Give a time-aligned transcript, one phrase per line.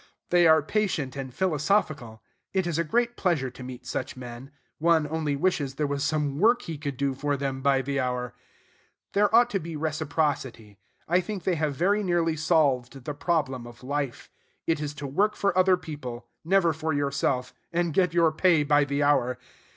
[0.31, 2.23] They are patient and philosophical.
[2.55, 4.49] It is a great pleasure to meet such men.
[4.79, 8.33] One only wishes there was some work he could do for them by the hour.
[9.13, 10.79] There ought to be reciprocity.
[11.07, 14.31] I think they have very nearly solved the problem of Life:
[14.65, 18.85] it is to work for other people, never for yourself, and get your pay by
[18.85, 19.37] the hour.